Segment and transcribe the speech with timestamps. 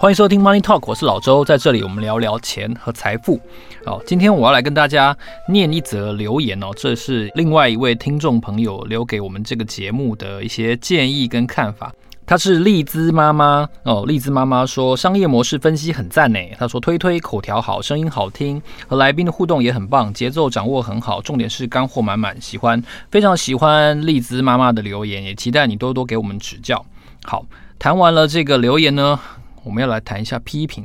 [0.00, 3.38] 欢迎收听 Money Talk，我是老周，在这里我们聊聊钱和财富。
[3.84, 5.14] 好，今天我要来跟大家
[5.46, 11.92] 念一则留言哦，这是另外一位听众朋友留给我们这个节目的一些建议跟看法。
[12.24, 16.38] 她是丽兹妈妈哦，丽兹妈妈说商业模式分析很赞呢。
[16.58, 26.86] 她说推推口条好，声音好听，和来宾的互动也很棒，节奏掌握很好，重点是干货满满，喜欢，非常喜欢丽兹妈妈的留言，也期待你多多给我们指教。
[27.24, 27.44] 好，
[27.78, 29.20] 谈完了这个留言呢。
[29.64, 30.84] 我们要来谈一下批评，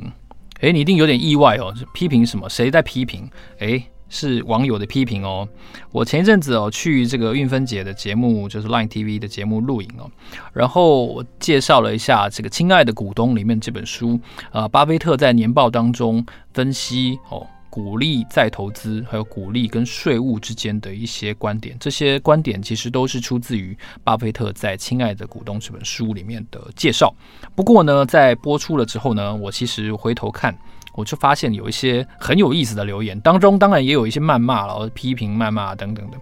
[0.60, 2.48] 诶，你一定有点意外哦，批评什么？
[2.48, 3.28] 谁在批评？
[3.58, 5.48] 诶，是网友的批评哦。
[5.90, 10.10] 我前一阵子哦去这个韵芬姐的节目，就是 Line TV 的节目录影哦，
[10.52, 17.46] 然后我介绍了一下这个《亲爱的股东》里面这本书，啊，巴菲特在年报当中分析哦。
[17.76, 27.14] 鼓励再投资，还有鼓励跟税务之间的一些观点，这些观点其实都是出自于巴菲特在《亲爱的股东》这本书里面的介绍。
[27.54, 30.56] 不过呢，在播出了之后呢，我其实回头看，
[30.94, 36.16] 我就发现有一些很有意思的留言，当中当然也有一些谩骂了，批评、谩骂等等的。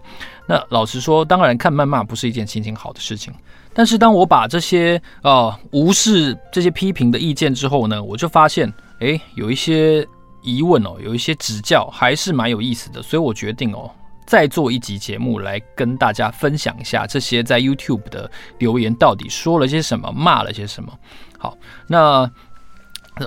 [0.45, 3.33] 那老实说，当然看谩骂不是一件心情好的事情。
[3.73, 10.05] 但是当我把这些啊、呃、无视这些批评的意见之后呢，我就发现，诶，有一些。
[10.45, 13.89] 疑问哦，有一些指教还是蛮有意思的，所以我决定哦，
[14.25, 18.29] 再做一集节目来跟大家分享一下这些在 YouTube 的
[18.59, 20.93] 留言到底说了些什么，骂了些什么。
[21.39, 21.57] 好，
[21.87, 22.29] 那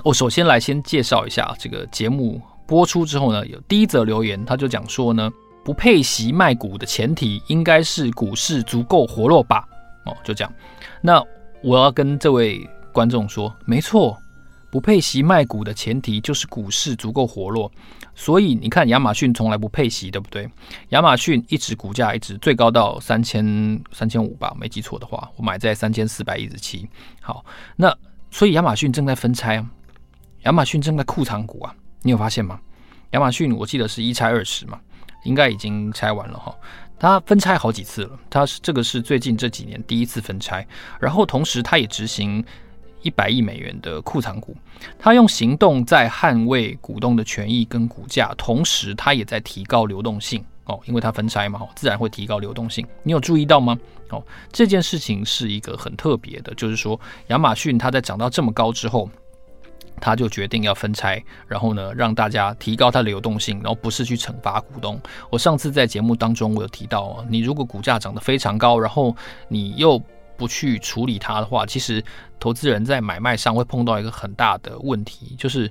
[0.03, 5.29] 我首先来先介绍一下这个节目播出之后呢，有第一则留言，他就讲说呢，
[5.65, 9.67] 不配席卖股的前提应该是股市足够活络吧？
[10.05, 10.53] 哦，就这样。
[11.01, 11.23] 那
[11.61, 14.17] 我要跟这位观众说，没错。
[14.71, 17.71] 不配息卖股的前提就是股市足够活络，
[18.13, 20.47] 所以你看亚马逊从来不配息，对不对？
[20.89, 26.87] 亚马逊一直股价一直最高到三千三千五吧，没记错的话，我买在三千四百一十七。
[27.19, 27.43] 好，
[27.75, 27.91] 那
[28.29, 29.65] 所以亚马逊正在分拆啊，
[30.43, 32.59] 亚马逊正在库藏股啊，你有发现吗？
[33.11, 34.79] 亚马逊我记得是一拆二十嘛，
[35.23, 36.55] 应该已经拆完了哈，
[36.99, 40.67] 它分拆好几次了，它是这个是最近这几年第一次分拆，
[40.99, 42.45] 然后同时它也执行。
[43.01, 44.55] 一百亿美元的库藏股，
[44.97, 52.85] 他用行动在捍卫股东的权益跟股价，同时他也在提高流动性哦，因为它分拆嘛，自然会提高流动性。
[53.03, 53.77] 你有注意到吗？
[54.09, 59.09] 哦，这件事情是一个很特别的，就是说亚马逊它在涨到这么高之后，
[60.01, 64.99] 他就决定要分拆，然后呢，让大家提高它的流动性，然后不是去惩罚股东。
[65.29, 69.15] 我上次在节目当中我有提到哦，你如果股价涨得非常高，然后
[69.47, 70.01] 你又
[70.39, 72.01] 不去处理它的话，其实
[72.39, 75.69] 投资人在买卖上会碰到一个很大的问题，就是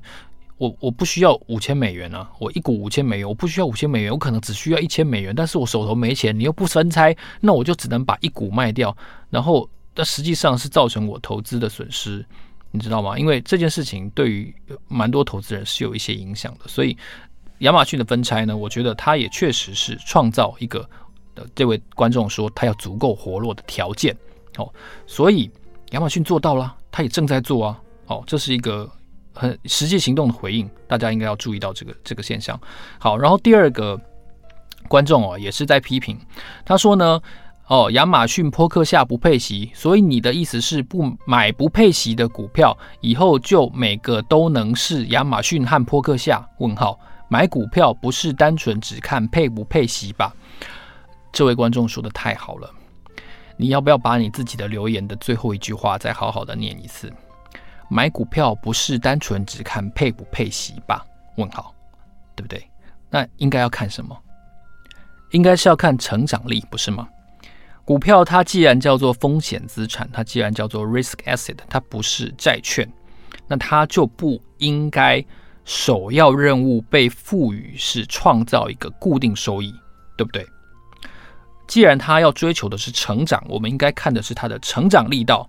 [0.59, 8.95] 我我不需要五千美元啊，我一股五千美元，我不需要五千美元，我可能只需要一千美元，但是我手头没钱，你又不分拆，那我就只能把一股卖掉，
[9.31, 12.23] 然后但实际上是造成我投资的损失，
[12.71, 13.19] 你知道吗？
[13.19, 14.55] 因为这件事情对于
[14.87, 16.95] 蛮多投资人是有一些影响的，所以
[17.61, 20.89] 亚马逊的分拆呢，我觉得它也确实是创造一个
[21.35, 24.15] 呃这位观众说他要足够活络的条件。
[24.59, 24.71] 哦，
[25.07, 25.51] 所以
[25.93, 27.81] 亚马逊做到了，他也正在做啊。
[28.09, 28.91] 哦，这是一个
[29.35, 32.59] 很实际行动的回应，大家应该要注意到这个这个现象。
[32.99, 34.01] 好，然后第二个
[34.89, 36.19] 观众哦，也是在批评，
[36.65, 37.21] 他说呢，
[37.67, 46.43] 哦，亚马逊波克夏不配息，所以你的意思是不买不配息的股票，以后就每个都能是亚马逊和波克夏？
[46.59, 46.99] 问号，
[47.29, 50.35] 买股票不是单纯只看配不配息吧？
[51.31, 52.71] 这位观众说的太好了。
[53.59, 57.13] 你要不要把你自己的留言的最后一句话再好好的念一次？
[57.91, 61.05] 买股票不是单纯只看配不配息吧？
[61.37, 61.75] 问号，
[62.37, 62.63] 对不对？
[63.11, 64.17] 那应该要看什么？
[65.33, 67.09] 应该是要看成长力，不是吗？
[67.85, 72.87] 股票它既然叫做风险资产，它既然叫做 risk asset，它不是债券，
[73.49, 75.25] 那它就不应该
[75.65, 79.75] 首要任务被赋予是创造一个固定收益，
[80.17, 80.47] 对不对？
[81.69, 85.49] 既然他要追求的是成长，我们应该看的是他的成长力道，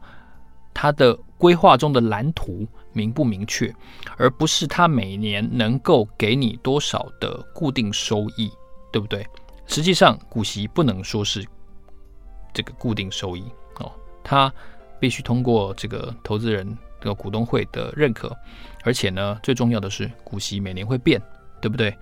[0.74, 3.74] 他的规划中的蓝图明不明确，
[4.18, 8.52] 而不是他每年能够给你多少的固定收益，
[8.92, 9.26] 对不对？
[9.66, 11.46] 实际上，股息不能说是
[12.54, 13.44] 这个固定收益
[13.78, 13.92] 哦，
[14.24, 14.52] 它
[15.00, 18.36] 必须通过这个投资人的股东会的认可，
[18.84, 21.22] 而且呢，最重要的是股息每年会变，
[21.62, 21.96] 对不对？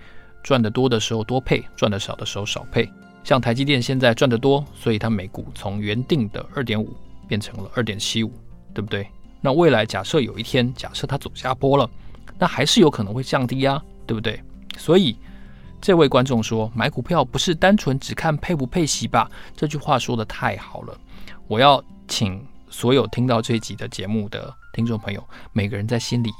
[0.43, 2.89] 赚得多的时候多配，赚得少的时候少配。
[3.27, 6.95] 像台积电现在赚得多，所以它每股从原定的二点五
[7.27, 8.31] 变成了二点七五，
[8.73, 9.05] 对不对？
[9.41, 11.89] 那未来假设有一天，假设它走下坡了，
[12.39, 14.41] 那还是有可能会降低啊，对不对？
[14.77, 15.17] 所以
[15.81, 19.29] 这位观众说，买股票不是单纯只看配不配息吧？
[19.57, 20.97] 这句话说得太好了，
[21.49, 25.21] 我要请所有听到这一集的节目的听众朋友，
[25.51, 26.31] 每个人在心里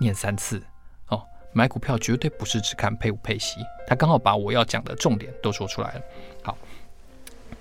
[0.00, 0.62] 念三次
[1.08, 1.22] 哦。
[1.52, 6.00] 买股票绝对不是只看配不配息，他刚好把我要讲的重点都说出来了。
[6.42, 6.56] 好。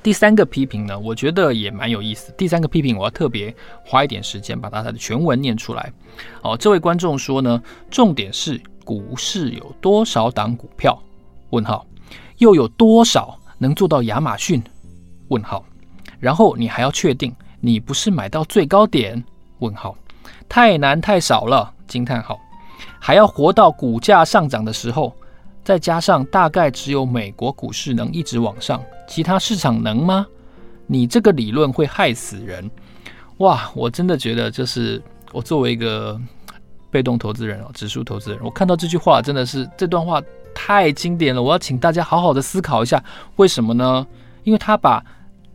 [0.01, 2.33] 第三个批评呢，我觉得也蛮有意思。
[2.37, 3.53] 第三个批评，我要特别
[3.83, 5.91] 花一点时间把它的全文念出来。
[6.41, 7.61] 哦，这位观众说呢，
[7.91, 10.97] 重点是股市有多少档股票？
[11.49, 11.85] 问号，
[12.37, 14.63] 又有多少能做到亚马逊？
[15.27, 15.65] 问号，
[16.17, 19.21] 然后你还要确定你不是买到最高点？
[19.59, 19.97] 问号，
[20.47, 21.73] 太难太少了！
[21.87, 22.39] 惊叹号，
[22.99, 25.13] 还要活到股价上涨的时候。
[25.69, 30.25] 再加上大概只有美国股市能一直往上，其他市场能吗？
[30.87, 32.67] 你这个理论会害死人！
[33.37, 34.99] 哇，我真的觉得就是
[35.31, 36.19] 我作为一个
[36.89, 40.19] 被动投资人哦，指数投资人，我看到这句话真的是这段话
[40.55, 41.43] 太经典了。
[41.43, 43.03] 我要请大家好好的思考一下，
[43.35, 44.07] 为什么呢？
[44.45, 45.05] 因为他把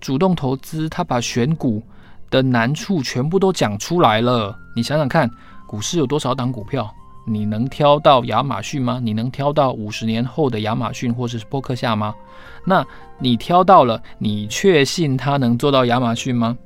[0.00, 1.82] 主动投资，他把选股
[2.30, 4.56] 的难处全部都讲出来了。
[4.76, 5.28] 你想想看，
[5.66, 6.88] 股市有多少档股票？
[7.26, 9.00] 你能挑到亚马逊吗？
[9.02, 12.14] 你能挑到五十年后的亚马逊或者是波克夏吗？
[12.64, 12.84] 那
[13.18, 16.56] 你挑到了，你确信它能做到亚马逊吗？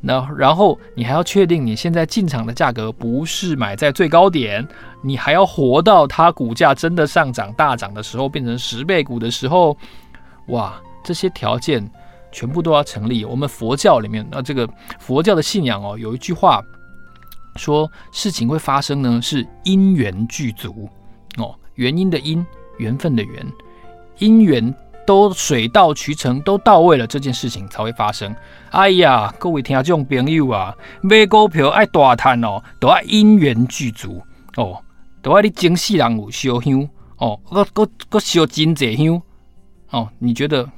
[0.00, 4.66] 那然后你还要确定你现在进场的价格不是买在最高点，
[5.02, 9.76] 你还要活到它股价真的上涨大涨的时候，变成十倍股的时候，
[10.46, 11.84] 哇，这些条件
[12.30, 13.24] 全部都要成立。
[13.24, 14.68] 我们佛教里面，那这个
[14.98, 16.62] 佛教的信仰哦，有一句话。
[17.58, 20.88] 说事情会发生呢，是因缘具足
[21.36, 22.46] 哦，原因的因，
[22.78, 23.44] 缘分的缘，
[24.18, 24.74] 因缘
[25.06, 28.34] 都水到渠成，都到位了，这件事情才会发生。
[28.70, 34.22] 哎呀，各位听众朋友啊，买股票爱大赚哦，都爱因缘具足
[34.56, 34.82] 哦，
[35.20, 39.20] 都爱你前世人有烧香哦，搁搁搁烧真济香
[39.90, 40.08] 哦。
[40.18, 40.68] 你觉得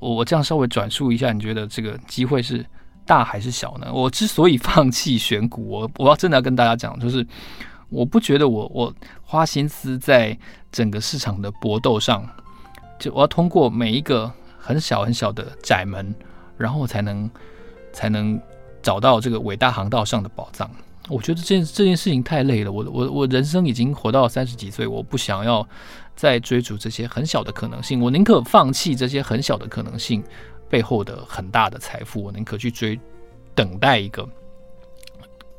[0.00, 2.64] 我我这样稍微转述一下，你觉得这个机会是？
[3.06, 3.92] 大还是小呢？
[3.92, 7.26] 我之所以放弃选股，我我要真的要跟大家讲，就是
[7.88, 10.36] 我不觉得我我花心思在
[10.72, 12.26] 整个市场的搏斗上，
[12.98, 16.14] 就我要通过每一个很小很小的窄门，
[16.56, 17.30] 然后才能
[17.92, 18.40] 才能
[18.82, 20.70] 找到这个伟大航道上的宝藏。
[21.08, 25.68] 我觉得这件这件事情太累了，我我我人生已经活到三十几岁，我不想要
[26.16, 30.24] 再追逐这些很小的可能性，我宁可放弃这些很小的可能性。
[30.74, 32.98] 背后的很大的财富，我宁可去追，
[33.54, 34.28] 等待一个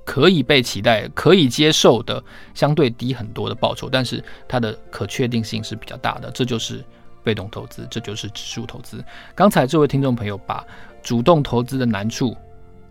[0.04, 2.22] 可以被期待、可以接受的
[2.54, 6.30] 相对低很多的报酬，但是它的可确定性是比较大的。
[6.32, 6.84] 这就是
[7.24, 9.02] 被动投资，这就是指数投资。
[9.34, 10.66] 刚才这位听众朋友把
[11.02, 12.36] 主动投资的难处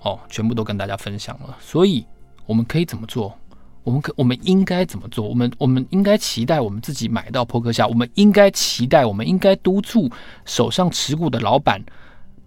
[0.00, 1.54] 哦，全部都跟大家分享了。
[1.60, 2.06] 所以
[2.46, 3.38] 我们可以怎么做？
[3.82, 5.28] 我们可我们应该怎么做？
[5.28, 10.10] 我们我们应该期待我们自己买到破克下，我们应该期待，我们应该督促
[10.46, 11.84] 手上持股的老板。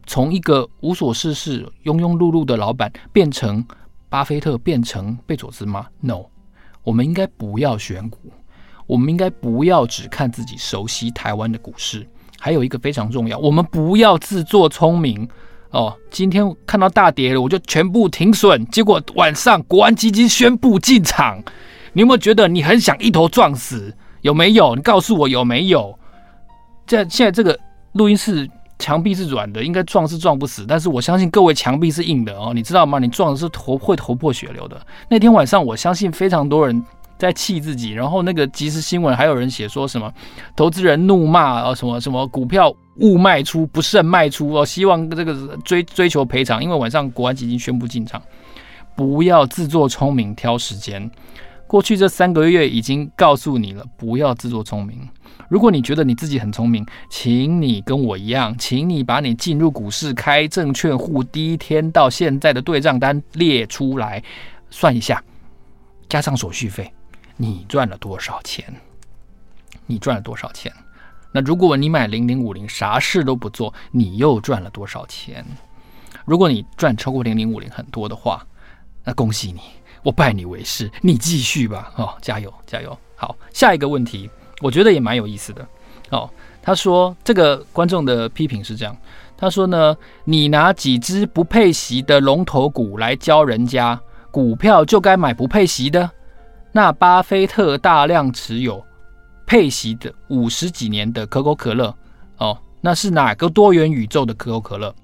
[0.07, 3.63] 从一个无所事事、庸庸碌碌的老板变成
[4.07, 6.28] 巴菲特，变成贝佐斯吗？No，
[6.81, 8.31] 我们应该不要选股，
[8.87, 12.07] 我们应该不要只看自己熟悉台湾的股市。
[12.40, 15.28] 还有一个非常重要，我们不要自作聪明
[15.71, 15.94] 哦。
[16.09, 21.44] 今天看到大跌了，我就全部停损，结果晚上国安基金宣布进场。
[21.92, 23.94] 你有没有觉得你很想一头撞死？
[24.21, 24.73] 有没有？
[24.73, 25.99] 你告诉我有没有？
[26.85, 27.59] 在现在这个
[27.92, 28.49] 录音室。
[28.80, 33.00] 墙壁是软的，应该撞是撞不死，但是我相信各位墙壁是硬的哦，你知道吗？
[33.00, 34.80] 你撞的是头会头破血流的。
[35.10, 36.86] 那天晚上，我相信非常多人
[37.18, 40.14] 在气自己，然后那个即时新闻还有人写说什么
[40.56, 48.22] 投资人怒骂啊，什么什么股票误卖出不慎卖出哦，希望这个追 追求赔偿，因为晚上国安基金宣布进场，
[48.96, 51.10] 不要自作聪明挑时间。
[51.68, 55.07] 过去这三个月已经告诉你了，不要自作聪明。
[55.50, 64.24] 如果你觉得你自己很聪明，请你跟我一样，请你把你进入股市开证券户第一天到现在的对账单列出来，
[64.69, 65.21] 算一下，
[66.07, 66.92] 加上手续费，
[67.36, 68.66] 你赚了多少钱？
[69.86, 70.71] 你赚了多少钱？
[71.33, 75.45] 那如果你买零零五零，啥事都不做，你又赚了多少钱？
[76.26, 78.45] 如果你赚超过零零五零很多的话，
[79.04, 79.62] 那恭喜你，
[80.07, 82.97] 我拜你为师，你继续吧，哦，加油加油！
[83.18, 84.30] 好，下一个问题。
[84.61, 85.68] 我觉得也蛮有意思的
[86.11, 86.30] 哦。
[86.61, 88.95] 他说，这个观众的批评是这样：
[89.35, 93.99] 他说呢，你拿几只不配席的龙头股来教人家
[94.31, 96.09] 股票就该买不配席的？
[96.71, 98.81] 那巴菲特大量持有
[99.45, 101.94] 配席的五十几年的可口可乐
[102.37, 104.95] 哦，那是哪个多元宇宙的可口可乐？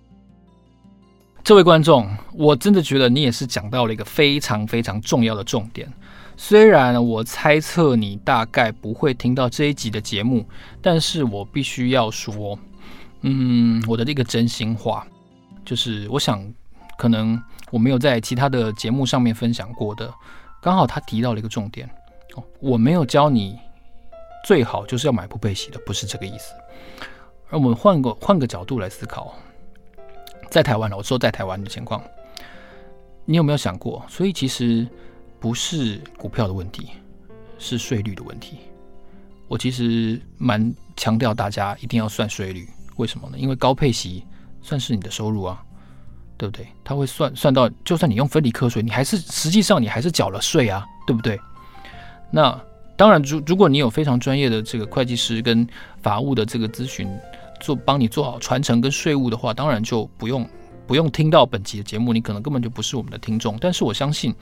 [1.44, 5.92] 这位观众，我真的觉得你也是讲到了一个非常非常重要的重点。
[6.38, 10.48] 虽然我猜测你大概不会听到这一集的节目，
[10.82, 12.58] 但是我必须要说，
[13.24, 15.06] 嗯，我的这个真心话，
[15.66, 16.42] 就是我想，
[16.98, 17.38] 可能
[17.72, 20.10] 我没有在其他的节目上面分享过的，
[20.62, 21.90] 刚好他提到了一个重点，
[22.36, 23.60] 哦，我没有教你
[24.46, 26.54] 最好就是要买不配息的，不是这个意思。
[27.50, 29.36] 而我们换个换个角度来思考，
[30.54, 32.02] 在台湾了，我说在台湾的情况，
[33.26, 34.06] 你有没有想过？
[34.08, 34.88] 所以其实。
[35.44, 36.88] 不是股票的问题，
[37.60, 38.60] 是税率的问题。
[39.50, 43.38] 我其实蛮强调大家一定要算税率，为什么呢？
[43.38, 44.26] 因为高配息
[44.62, 45.62] 算是你的收入啊，
[46.38, 46.66] 对不对？
[46.82, 51.38] 它会算算到，就算你用分离课税，你还是实际上你还是缴了税啊，对不对？
[52.32, 52.58] 那
[52.96, 55.68] 当然，如如果你有非常专业的这个会计师跟
[56.02, 57.06] 法务的这个咨询，
[57.64, 60.48] 做帮你做好传承跟税务的话，当然就不用
[60.86, 63.58] 不用听到本期的节目，你可能根本就不是我们的听众。
[63.60, 64.36] 但是我相信。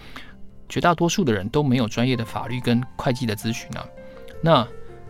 [0.69, 3.83] 绝大多数的人都没有专业的法律跟会计的咨询啊，
[4.41, 4.65] 那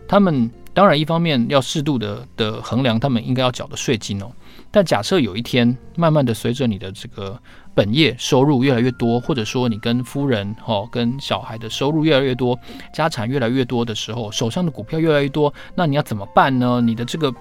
[0.08, 4.26] 他们当然一方面要适度的的衡量他们应该要缴的税金哦，
[4.72, 7.40] 但假设有一天慢慢的随着你的这个
[7.76, 12.58] 本业收入越来越多，或者说你跟夫人哦跟小孩的收入越来越多，
[12.92, 16.80] 家产越来越多的时候，手上的股票越来越多，那你要怎么办呢？
[16.80, 17.32] 你的这个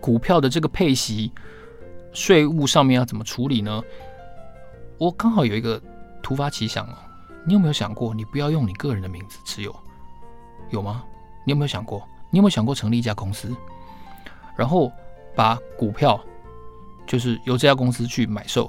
[0.00, 1.32] 股票的这个配息
[2.12, 3.82] 税务上面要怎么处理呢？
[4.98, 5.80] 我刚好有一个。
[6.22, 6.96] 突发奇想哦，
[7.44, 9.72] 你有没有想过，你不要用你个人的名字持有，
[10.70, 11.04] 有吗？
[11.44, 12.02] 你有没有想过？
[12.30, 13.54] 你有没有想过成立一家公司，
[14.56, 14.90] 然后
[15.36, 16.20] 把股票
[17.06, 18.68] 就是由这家公司去买受，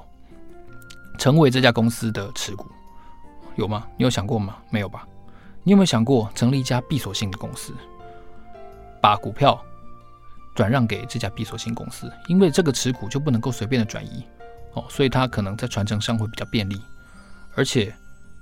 [1.17, 2.67] 成为这家公司的持股，
[3.55, 3.87] 有吗？
[3.97, 4.57] 你有想过吗？
[4.69, 5.07] 没有吧？
[5.63, 7.73] 你有没有想过成立一家闭锁性的公司，
[9.01, 9.59] 把股票
[10.57, 14.23] 转让给这家闭锁性公司，因为这个持股就不能够随便的转移
[14.73, 16.81] 哦，所以它可能在传承上会比较便利。
[17.53, 17.93] 而且，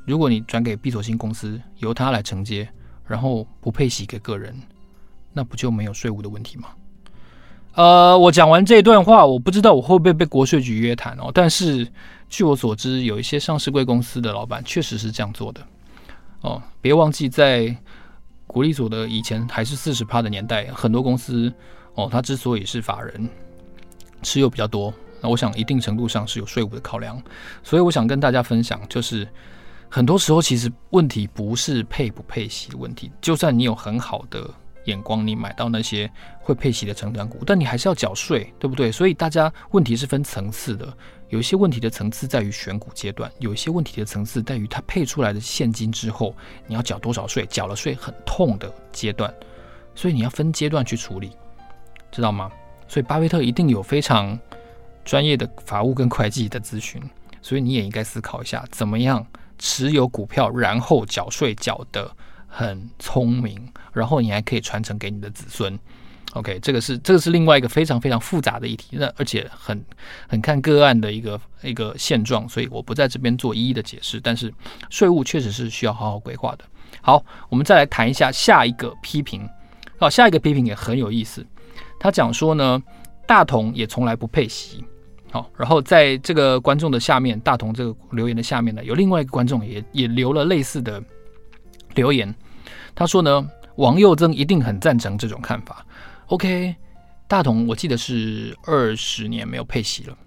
[0.05, 2.69] 如果你转给闭锁性公司，由他来承接，
[3.05, 4.55] 然后不配息给个人，
[5.33, 6.69] 那不就没有税务的问题吗？
[7.73, 11.29] 呃，我讲完这段话，我不知道我会不会被国税局约谈哦。
[11.33, 11.85] 但是
[12.29, 15.61] 据我所知，有一些上市贵公司的老板确实是这样做的
[16.39, 16.63] 哦。
[16.79, 17.75] 别忘记，在
[18.47, 21.53] 股利所的以前还是四十趴的年代，很多公司
[21.95, 23.29] 哦，它之所以是法人
[24.21, 24.93] 持有比较多。
[25.21, 27.21] 那我想一定程度上是有税务的考量，
[27.63, 29.27] 所以我想跟大家分享，就是
[29.89, 34.47] 很多时候其实问题不是配不配息的问题，就算你有很好的
[34.83, 36.11] 眼光，你买到那些
[36.41, 38.91] 会配息的成长股，但你还是要缴税，对不对？
[38.91, 40.95] 所以大家问题是分层次的，
[41.29, 46.35] 有一些问题的层次在于选股阶段，有一些问题的层次在于它配出来的现金之后
[46.67, 49.33] 你要缴多少税，缴了税很痛的阶段，
[49.95, 51.31] 所以你要分阶段去处理，
[52.15, 52.49] 知道吗？
[52.87, 54.39] 所以巴菲特一定有非常。
[55.03, 56.99] 专业的法务跟会计的咨询，
[57.39, 59.23] 所以你也应该思考一下，怎么样
[59.59, 62.11] 持有股票，然后缴税缴得
[62.47, 65.79] 很聪明，然后你还可以传承给你的子孙。
[66.33, 69.85] OK，这个是这个是另外一个非常非常复杂的议题，那而且很
[70.27, 74.19] 很看个案的一个一个现状，所以我不在这边做一一的解释。
[74.19, 74.51] 但是
[74.89, 76.65] 税务确实是需要好好规划的。
[77.01, 79.47] 好，我们再来谈一下下一个批评。
[79.99, 81.45] 好，下一个批评也很有意思，
[81.99, 82.81] 他讲说呢，
[83.25, 84.83] 大同也从来不配息。
[85.31, 91.03] 好，然后在这个观众的下面，大同这个留言的下面呢，有另外一个观众也也留了类似的
[91.95, 92.33] 留言。
[92.93, 95.85] 他说呢，王佑增一定很赞成这种看法。
[96.27, 96.73] OK，
[97.27, 100.17] 大同我记得是二十年没有配息了。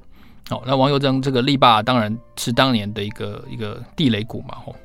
[0.50, 4.56] 好，那王佑增这个力霸当然是当年的一个一个地雷股嘛。
[4.56, 4.76] 吼，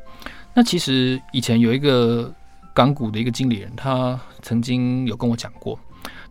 [0.53, 2.33] 那其实以前有一个
[2.73, 5.77] 港股的一个经理人，他曾经有跟我讲过，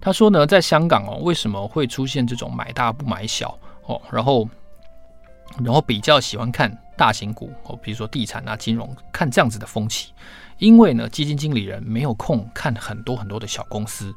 [0.05, 3.57] 他说呢，在香港哦，为什么会出现这种买大不买小？
[3.87, 4.49] 哦，然后，
[5.65, 10.13] 然后比较喜欢看大型股哦，比如说地产啊、金融，看这样子的风气。
[10.59, 14.13] 因为呢，基金经理人没有空看很多很多的小公司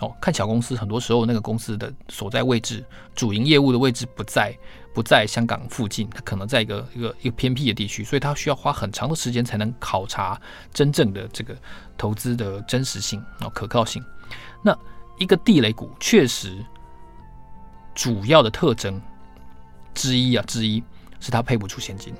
[0.00, 4.54] 哦，看小公司很多时候那个公司的所在位置、主营业务的位置不在
[4.94, 10.38] 不在香港附近，它可能在一个一个一个偏僻的地区，所以他需要花很长的时间才能考察
[10.72, 11.54] 真正的这个
[11.96, 14.02] 投资的真实性哦、可靠性。
[14.62, 14.76] 那
[15.20, 16.56] 一个地雷股确实
[17.94, 19.00] 主要的特征。
[19.92, 20.82] 之一啊，之一
[21.18, 22.14] 是他配不出现金，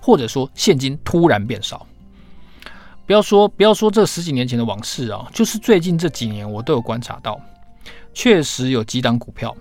[0.00, 1.84] 或者说现金突然变少。
[3.04, 7.38] 不要说不要说这十几年前的往事啊，就是最近这几年我都有观察到，
[8.14, 9.54] 确实有几档股票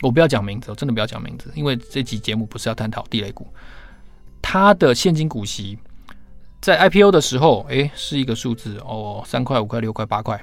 [0.00, 3.46] 我不要讲名字，我真的不要讲名字，因为这集节目不是要探讨地雷股。
[4.40, 5.78] 它的现金股息
[6.60, 10.42] 在 IPO 的时候，诶，是一个数字哦，三块、五块、六块、八块，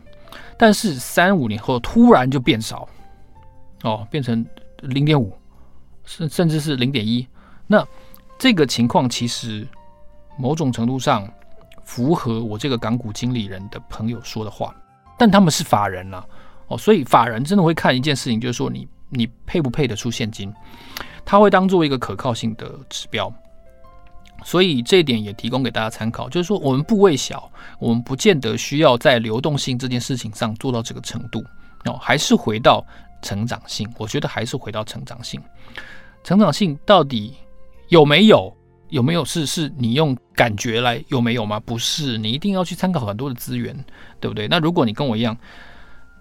[0.58, 2.88] 但是三五年后突然就变少，
[3.84, 4.46] 哦，变成
[4.82, 5.34] 零点五，
[6.06, 7.28] 甚甚至是零点一。
[7.68, 7.86] 那
[8.38, 9.68] 这个情况其实
[10.38, 11.30] 某种程度上
[11.84, 14.76] 符合我这个港股经理人的朋友说的话，
[15.18, 16.26] 但他们是法人啦，
[16.68, 20.54] 哦，所以法人真的会看一件事情，就是说你你配不配得出现金，
[21.26, 23.32] 他会当做一个可靠性的指标。
[24.44, 31.44] 所以这一点也提供给大家参考，就是说我们部位小，我们不见得需要在流动性这件事情上做到这个程度
[31.86, 32.86] 哦，还是回到
[33.22, 33.88] 成长性。
[33.98, 35.42] 我觉得还是回到成长性，
[36.24, 37.34] 成长性到底
[37.88, 38.56] 有没有？
[38.90, 41.60] 有没有是是你用感觉来有没有吗？
[41.60, 43.86] 不是，你一定要去参考很多的资源，
[44.20, 44.48] 对不对？
[44.48, 45.38] 那如果你跟我一样，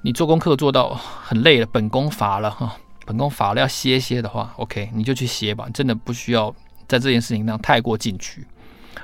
[0.02, 6.54] 你做功课做到很累了，本宫乏了哈，本宫乏了要歇歇的话，OK，你就去歇吧，真的不需要。
[6.88, 8.44] 在这件事情上太过进取，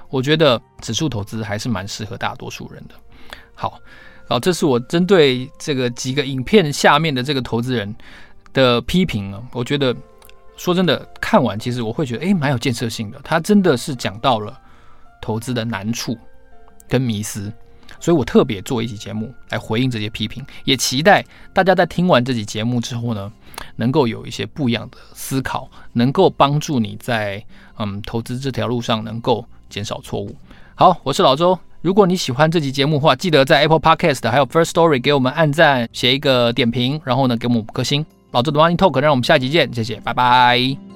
[0.08, 2.94] 我觉得指数投资还是蛮适合大多数人的。
[3.54, 3.78] 好，
[4.26, 7.94] 好，这是我针对这个几个影片下面的这个投资人
[8.52, 9.42] 的批评啊。
[9.52, 9.94] 我觉得
[10.56, 13.20] 说真的，看完其实我会觉得，诶，蛮有建设性的。
[13.22, 14.58] 他真的是讲到了
[15.20, 16.16] 投资的难处
[16.88, 17.52] 跟迷思，
[18.04, 23.32] 所以我特别做一期节目来回应这些批评，也期待大家在听完这期节目之后呢，
[23.76, 27.42] 能够有一些不一样的思考，能够帮助你在
[27.78, 30.36] 嗯投资这条路上能够减少错误。
[30.74, 31.58] 好，我是老周。
[31.80, 38.04] 如果你喜欢这集节目的话，记得在 Apple Podcast 还有 First Story 给我们按赞，写一个点评，然后呢给我们五颗星。
[38.32, 40.93] 老周的 Money Talk，让我们下集见，谢谢，拜拜。